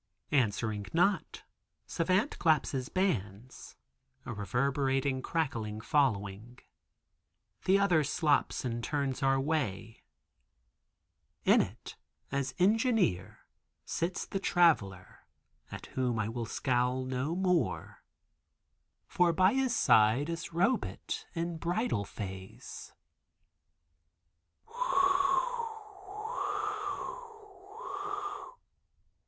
[0.31, 1.43] Answering not,
[1.85, 3.75] Savant claps his bands,
[4.25, 6.57] a reverberating crackling following.
[7.65, 10.01] The other slops and turns our way.
[11.45, 11.97] In it,
[12.31, 13.41] as Engineer,
[13.85, 15.19] sits the Traveler,
[15.71, 18.03] at whom I will scowl no more,
[19.05, 22.91] for by his side is Robet, in bridal phase.